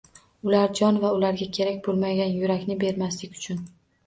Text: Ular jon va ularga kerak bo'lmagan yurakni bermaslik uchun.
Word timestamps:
Ular 0.47 0.71
jon 0.79 0.97
va 1.03 1.11
ularga 1.17 1.47
kerak 1.57 1.77
bo'lmagan 1.89 2.33
yurakni 2.39 2.79
bermaslik 2.87 3.39
uchun. 3.43 3.63